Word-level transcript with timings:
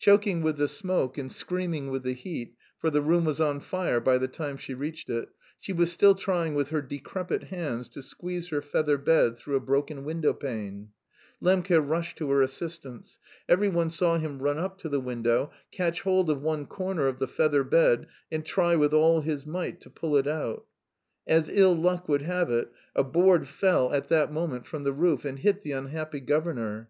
Choking 0.00 0.42
with 0.42 0.56
the 0.56 0.66
smoke 0.66 1.16
and 1.18 1.30
screaming 1.30 1.88
with 1.92 2.02
the 2.02 2.12
heat, 2.12 2.56
for 2.80 2.90
the 2.90 3.00
room 3.00 3.24
was 3.26 3.40
on 3.40 3.60
fire 3.60 4.00
by 4.00 4.18
the 4.18 4.26
time 4.26 4.56
she 4.56 4.74
reached 4.74 5.08
it, 5.08 5.28
she 5.60 5.72
was 5.72 5.92
still 5.92 6.16
trying 6.16 6.56
with 6.56 6.70
her 6.70 6.82
decrepit 6.82 7.44
hands 7.44 7.88
to 7.90 8.02
squeeze 8.02 8.48
her 8.48 8.60
feather 8.60 8.98
bed 8.98 9.36
through 9.38 9.54
a 9.54 9.60
broken 9.60 10.02
window 10.02 10.32
pane. 10.34 10.88
Lembke 11.40 11.78
rushed 11.78 12.18
to 12.18 12.28
her 12.32 12.42
assistance. 12.42 13.20
Every 13.48 13.68
one 13.68 13.88
saw 13.88 14.18
him 14.18 14.40
run 14.42 14.58
up 14.58 14.78
to 14.78 14.88
the 14.88 14.98
window, 14.98 15.52
catch 15.70 16.00
hold 16.00 16.28
of 16.28 16.42
one 16.42 16.66
corner 16.66 17.06
of 17.06 17.20
the 17.20 17.28
feather 17.28 17.62
bed 17.62 18.08
and 18.32 18.44
try 18.44 18.74
with 18.74 18.92
all 18.92 19.20
his 19.20 19.46
might 19.46 19.80
to 19.82 19.90
pull 19.90 20.16
it 20.16 20.26
out. 20.26 20.66
As 21.24 21.48
ill 21.48 21.76
luck 21.76 22.08
would 22.08 22.22
have 22.22 22.50
it, 22.50 22.68
a 22.96 23.04
board 23.04 23.46
fell 23.46 23.92
at 23.92 24.08
that 24.08 24.32
moment 24.32 24.66
from 24.66 24.82
the 24.82 24.92
roof 24.92 25.24
and 25.24 25.38
hit 25.38 25.62
the 25.62 25.70
unhappy 25.70 26.18
governor. 26.18 26.86